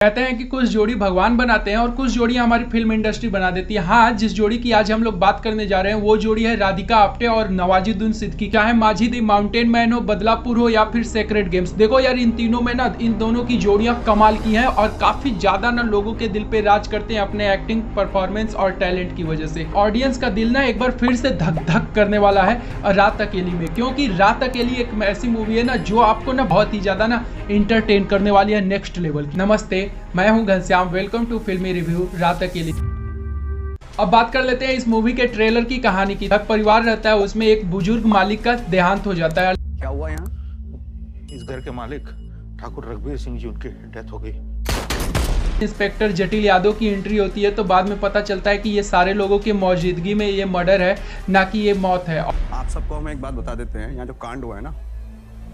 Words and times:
कहते 0.00 0.20
हैं 0.20 0.36
कि 0.38 0.44
कुछ 0.44 0.64
जोड़ी 0.64 0.94
भगवान 0.94 1.36
बनाते 1.36 1.70
हैं 1.70 1.78
और 1.78 1.90
कुछ 1.90 2.10
जोड़ियाँ 2.10 2.44
हमारी 2.44 2.64
फ़िल्म 2.64 2.92
इंडस्ट्री 2.92 3.28
बना 3.28 3.50
देती 3.50 3.74
है। 3.74 3.80
हाँ 3.84 4.10
जिस 4.12 4.32
जोड़ी 4.32 4.58
की 4.58 4.72
आज 4.72 4.90
हम 4.92 5.02
लोग 5.02 5.18
बात 5.18 5.40
करने 5.44 5.64
जा 5.66 5.80
रहे 5.80 5.92
हैं, 5.92 6.00
वो 6.00 6.16
जोड़ी 6.16 6.42
है 6.44 6.54
राधिका 6.56 6.96
आप्टे 6.96 7.26
और 7.26 7.48
नवाजुद्दीन 7.50 8.12
सिद्दीकी। 8.12 8.46
चाहे 8.50 8.72
माझी 8.72 9.06
दी 9.08 9.20
माउंटेन 9.20 9.70
मैन 9.70 9.92
हो, 9.92 10.00
बदलापुर 10.02 10.58
हो 10.58 10.68
या 10.68 10.84
फिर 10.84 11.02
सेक्रेट 11.04 11.48
गेम्स 11.48 11.70
देखो 11.72 12.00
यार, 12.00 12.18
इन 12.18 12.30
तीनों 12.32 12.60
में 12.60 12.72
ना, 12.74 12.92
इन 13.00 13.16
दोनों 13.18 13.44
की 13.44 13.56
जोड़ियाँ 13.56 14.02
कमाल 14.06 14.36
की 14.36 14.52
हैं 14.52 14.66
और 14.66 14.96
काफ़ी 15.00 15.30
ज़्यादा 15.30 15.70
ना 15.70 15.82
लोगों 15.84 16.14
के 16.14 16.28
दिल 16.28 16.44
पे 16.50 16.60
राज 16.60 16.86
करते 16.86 17.14
हैं 17.14 17.20
अपने 17.20 17.52
एक्टिंग 17.52 17.82
परफॉर्मेंस 17.96 18.54
और 18.54 18.70
टैलेंट 18.74 19.16
की 19.16 19.24
वजह 19.24 19.46
से। 19.48 19.68
ऑडियंस 19.76 20.18
का 20.18 20.28
दिल 20.30 20.52
ना 20.52 20.62
एक 20.64 20.78
बार 20.78 20.90
फिर 21.00 21.16
से 21.16 21.30
धक 21.32 21.60
धक 21.64 21.92
करने 21.94 22.18
वाला 22.18 22.42
है 22.42 22.60
रात 22.86 23.20
अकेली 23.22 23.54
में। 23.54 23.66
क्योंकि 23.68 24.06
रात 24.14 24.42
अकेली 24.44 24.76
एक 24.76 24.94
ऐसी 25.04 25.28
मूवी 25.28 25.56
है 25.56 25.64
ना, 25.64 25.76
जो 25.76 25.98
आपको 26.02 26.32
ना 26.32 26.44
बहुत 26.44 26.74
ही 26.74 26.80
ज़्यादा 26.80 27.06
ना 27.06 27.24
इंटरटेन 27.50 28.04
करने 28.06 28.30
वाली 28.30 28.52
है 28.52 28.64
नेक्स्ट 28.64 28.98
लेवल 28.98 29.26
की। 29.26 29.38
नमस्ते 29.38 29.86
मैं 30.16 30.28
हूँ 30.30 30.44
Ghanshyam 30.46 30.88
welcome 30.88 31.26
to 31.26 31.38
filmy 31.40 31.72
review 31.72 32.08
Raat 32.14 32.42
Akeli. 32.42 32.72
अब 33.98 34.08
बात 34.10 34.32
कर 34.32 34.44
लेते 34.44 34.66
हैं 34.66 34.74
इस 34.74 34.88
मूवी 34.88 35.12
के 35.12 35.26
ट्रेलर 35.26 35.64
की 35.64 35.78
कहानी 35.80 36.14
की। 36.14 36.28
परिवार 36.48 36.82
रहता 36.84 37.10
है 37.10 37.16
उसमें 37.18 37.46
एक 37.46 37.70
बुज़ुर्ग 37.70 38.06
मालिक 38.06 38.42
का 38.42 38.54
देहांत 38.70 39.06
हो 39.06 39.14
जाता 39.14 39.42
है। 39.42 39.54
क्या 39.54 39.88
हुआ 39.88 40.08
यहाँ? 40.08 40.26
इस 41.32 41.42
घर 41.42 41.60
के 41.60 41.70
मालिक 41.72 42.08
ठाकुर 42.60 42.84
रघुवीर 42.84 43.16
सिंह 43.16 43.38
जी 43.38 43.46
उनकी 43.46 43.68
डेथ 43.68 44.12
हो 44.12 44.18
गई। 44.18 44.30
इंस्पेक्टर 45.62 46.12
जटिल 46.12 46.44
यादव 46.44 46.72
की 46.72 46.86
एंट्री 46.86 47.16
होती 47.16 47.42
है 47.42 47.50
तो 47.50 47.64
बाद 47.66 47.88
में 47.88 47.98
पता 48.00 48.20
चलता 48.20 48.50
है 48.50 48.58
कि 48.58 48.70
ये 48.70 48.82
सारे 48.84 49.12
लोगों 49.14 49.38
की 49.38 49.52
मौजूदगी 49.54 50.14
में 50.14 50.26
ये 50.26 50.44
मर्डर 50.46 50.82
है 50.82 50.96
ना 51.30 51.42
कि 51.44 51.58
ये 51.58 51.74
मौत 51.76 52.08
है। 52.08 52.18
आप 52.18 52.68
सबको 52.68 52.94
हम 52.94 53.08
एक 53.08 53.20
बात 53.20 53.34
बता 53.34 53.54
देते 53.54 53.78
हैं 53.78 53.92
यहाँ 53.92 54.06
जो 54.06 54.14
कांड 54.16 54.44
हुआ 54.44 54.56
है 54.56 54.62
ना 54.62 54.74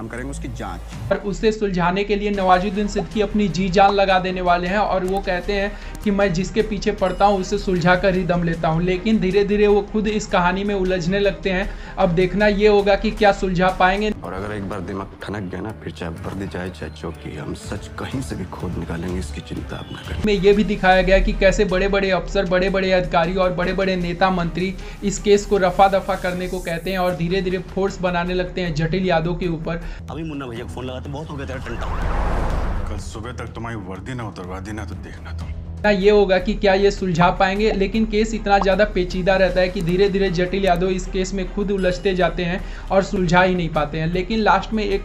हम 0.00 0.08
करेंगे 0.08 0.30
उसकी 0.30 0.48
जाँच। 0.48 1.12
और 1.12 1.18
उसे 1.26 1.52
सुलझाने 1.52 2.04
के 2.04 2.16
लिए 2.16 2.30
नवाजुद्दीन 2.30 2.88
सिद्दीकी 2.88 3.20
अपनी 3.20 3.48
जी 3.48 3.68
जान 3.68 3.94
लगा 3.94 4.18
देने 4.18 4.40
वाले 4.40 4.68
हैं 4.68 4.78
और 4.78 5.04
वो 5.04 5.18
कहते 5.18 5.52
हैं 5.52 5.72
कि 6.04 6.10
मैं 6.10 6.32
जिसके 6.32 6.62
पीछे 6.62 6.92
पड़ता 6.92 7.24
हूँ, 7.24 7.40
उसे 7.40 7.58
सुलझा 7.58 7.96
कर 7.96 8.14
ही 8.14 8.22
दम 8.24 8.42
लेता 8.42 8.68
हूँ। 8.68 8.82
लेकिन 8.82 9.20
धीरे 9.20 9.44
धीरे 9.44 9.66
वो 9.66 9.82
खुद 9.82 10.06
इस 10.08 10.26
कहानी 10.26 10.64
में 10.64 10.74
उलझने 10.74 11.18
लगते 11.18 11.50
हैं। 11.50 11.68
अब 11.98 12.14
देखना 12.14 12.46
ये 12.46 12.68
होगा 12.68 12.94
कि 12.94 13.10
क्या 13.10 13.32
सुलझा 13.32 13.68
पाएँगे। 13.80 14.10
और 14.30 14.36
अगर 14.36 14.52
एक 14.54 14.68
बार 14.68 14.80
दिमाग 14.80 15.14
ठनक 15.22 15.50
गया 15.50 15.60
ना 15.60 15.70
फिर 15.82 15.92
चाहे 15.92 16.10
वर्दी 16.24 16.46
चाहे 16.48 16.70
चाहे 16.70 16.90
चौकी 16.92 17.36
हम 17.36 17.54
सच 17.60 17.86
कहीं 17.98 18.20
से 18.22 18.36
भी 18.36 18.44
खोद 18.52 18.76
निकालेंगे 18.78 19.18
इसकी 19.18 19.40
चिंता 19.40 19.76
आप 19.76 19.88
न 19.92 19.96
करें। 20.08 20.22
में 20.26 20.32
ये 20.34 20.52
भी 20.52 20.64
दिखाया 20.64 21.02
गया 21.02 21.18
कि 21.18 21.32
कैसे 21.40 21.64
बड़े 21.64 21.88
बड़े 21.88 22.10
अफसर 22.10 22.48
बड़े 22.50 22.68
बड़े 22.70 22.92
अधिकारी 22.92 23.34
और 23.36 23.52
बड़े 23.54 23.72
बड़े 23.72 23.96
नेता 23.96 24.30
मंत्री 24.30 24.74
इस 25.04 25.18
केस 25.22 25.46
को 25.46 25.56
रफा 25.58 25.88
दफ़ा 25.88 26.14
करने 26.16 26.48
को 26.48 26.58
कहते 26.60 26.90
हैं 26.90 26.98
और 26.98 27.16
धीरे 27.16 27.40
धीरे 27.42 27.58
फोर्स 27.74 28.00
बनाने 28.00 28.34
लगते 28.34 28.60
हैं 28.60 28.74
जटिल 28.74 29.06
यादव 29.06 29.36
के 29.38 29.48
ऊपर। 29.48 29.82
अभी 30.10 30.22
मुन्ना 30.22 30.46
भैया 30.46 30.66
फ़ोन 30.66 30.86
लगाते 30.86 31.10
बहुत 31.10 31.30
हो 31.30 31.36
गया 31.36 31.46
तेरा 31.46 31.64
टंटा 31.66 32.88
कल 32.90 32.98
सुबह 33.02 33.32
तक 33.34 33.52
तुम्हारी 33.54 33.76
वर्दी 33.88 34.14
ना 34.14 34.28
उतरवा 34.28 34.60
दी 34.60 34.72
ना 34.72 34.84
तो 34.84 34.94
देखना 35.04 35.32
तुम। 35.38 35.59
ना 35.84 35.90
ये 35.90 36.10
होगा 36.10 36.38
कि 36.38 36.54
क्या 36.54 36.72
ये 36.74 36.90
सुलझा 36.90 37.30
पाएँगे 37.30 37.70
लेकिन 37.72 38.04
केस 38.06 38.34
इतना 38.34 38.58
ज़्यादा 38.58 38.84
पेचीदा 38.94 39.36
रहता 39.36 39.60
है 39.60 39.68
कि 39.68 39.82
धीरे 39.82 40.08
धीरे 40.08 40.30
जटिल 40.30 40.64
यादव 40.64 40.88
इस 40.88 41.06
केस 41.06 41.32
में 41.34 41.46
खुद 41.54 41.70
उलझते 41.70 42.14
जाते 42.14 42.44
हैं 42.44 42.60
और 42.90 43.02
सुलझा 43.02 43.42
ही 43.42 43.54
नहीं 43.54 43.68
पाते 43.68 43.98
हैं। 43.98 44.06
लेकिन 44.06 44.38
लास्ट 44.38 44.72
में 44.72 44.84
एक 44.84 45.04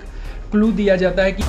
क्लू 0.51 0.71
दिया 0.71 0.95
जाता 0.95 1.23
है 1.23 1.31
कि 1.31 1.43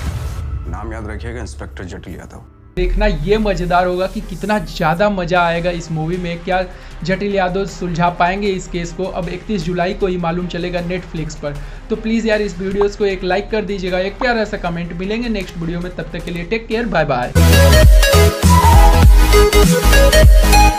नाम 0.71 0.93
याद 0.93 1.09
रखिएगा 1.09 1.41
इंस्पेक्टर 1.41 1.85
जटिल 1.87 2.15
यादव। 2.15 2.45
देखना 2.77 3.07
ये 3.07 3.37
मज़ेदार 3.39 3.87
होगा 3.87 4.07
कि 4.07 4.21
कितना 4.21 4.59
ज़्यादा 4.61 5.09
मज़ा 5.11 5.43
आएगा 5.43 5.71
इस 5.73 5.91
मूवी 5.93 6.17
में 6.17 6.39
क्या 6.45 6.63
जटिल 7.05 7.35
यादव 7.35 7.67
सुलझा 7.67 8.09
पाएँगे 8.19 8.49
इस 8.49 8.67
केस 8.69 8.93
को। 8.93 9.05
अब 9.05 9.29
31 9.29 9.63
जुलाई 9.65 9.95
को 9.95 10.07
ही 10.07 10.17
मालूम 10.17 10.47
चलेगा 10.47 10.81
नेटफ्लिक्स 10.81 11.37
पर। 11.37 11.57
तो 11.91 11.97
प्लीज़ 11.97 12.27
यार 12.29 12.43
इस 12.43 12.59
वीडियोस 12.59 12.97
को 12.97 13.05
एक 13.07 13.25
लाइक 13.25 13.51
कर 13.51 13.65
दीजिएगा 13.65 13.99
एक 14.01 14.19
प्यारा 14.19 14.45
सा 14.45 14.57
कमेंट 14.59 14.93
मिलेंगे 14.99 15.29
नेक्स्ट 15.29 15.57
वीडियो 15.59 15.81
में। 15.81 15.95
तब 15.97 16.11
तक 16.13 16.25
के 16.25 16.31
लिए 16.31 16.45
take 16.45 16.67
care 16.67 16.87
bye 16.87 17.05
bye 17.05 17.33
Thank 19.29 20.71
you. 20.71 20.76